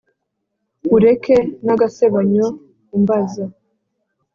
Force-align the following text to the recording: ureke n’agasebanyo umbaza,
ureke 0.95 1.37
n’agasebanyo 1.65 2.47
umbaza, 2.95 3.45